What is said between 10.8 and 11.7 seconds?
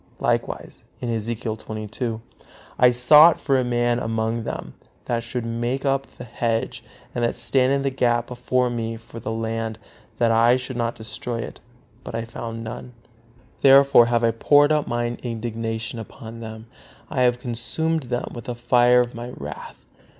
destroy it;